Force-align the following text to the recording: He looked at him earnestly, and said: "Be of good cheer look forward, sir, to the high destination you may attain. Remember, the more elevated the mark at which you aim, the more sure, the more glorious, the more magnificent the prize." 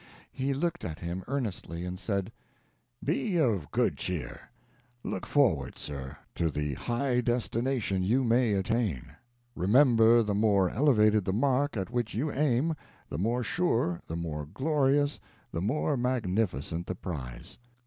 He 0.31 0.55
looked 0.55 0.83
at 0.83 0.97
him 0.97 1.23
earnestly, 1.27 1.85
and 1.85 1.99
said: 1.99 2.31
"Be 3.03 3.37
of 3.37 3.69
good 3.69 3.97
cheer 3.99 4.49
look 5.03 5.27
forward, 5.27 5.77
sir, 5.77 6.17
to 6.33 6.49
the 6.49 6.73
high 6.73 7.21
destination 7.21 8.01
you 8.01 8.23
may 8.23 8.53
attain. 8.53 9.11
Remember, 9.53 10.23
the 10.23 10.33
more 10.33 10.71
elevated 10.71 11.23
the 11.23 11.33
mark 11.33 11.77
at 11.77 11.91
which 11.91 12.15
you 12.15 12.31
aim, 12.31 12.73
the 13.09 13.19
more 13.19 13.43
sure, 13.43 14.01
the 14.07 14.15
more 14.15 14.47
glorious, 14.47 15.19
the 15.51 15.61
more 15.61 15.95
magnificent 15.95 16.87
the 16.87 16.95
prize." 16.95 17.59